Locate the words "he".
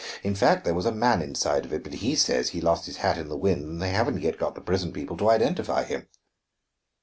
1.93-2.15, 2.49-2.59